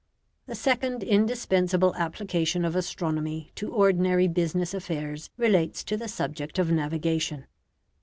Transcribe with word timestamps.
The 0.47 0.55
second 0.55 1.03
indispensable 1.03 1.93
application 1.93 2.65
of 2.65 2.75
astronomy 2.75 3.51
to 3.53 3.71
ordinary 3.71 4.27
business 4.27 4.73
affairs 4.73 5.29
relates 5.37 5.83
to 5.83 5.95
the 5.95 6.07
subject 6.07 6.57
of 6.57 6.71
navigation. 6.71 7.45